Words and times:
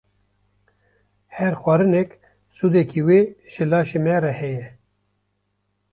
Her 1.35 1.53
xwarinek 1.61 2.09
sûdeke 2.55 3.01
wê 3.07 3.19
ji 3.51 3.63
laşê 3.71 3.99
me 4.03 4.15
re 4.23 4.33
heye. 4.39 4.65